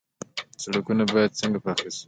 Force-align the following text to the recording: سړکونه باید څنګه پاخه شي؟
سړکونه 0.63 1.03
باید 1.13 1.37
څنګه 1.39 1.59
پاخه 1.65 1.87
شي؟ 1.95 1.99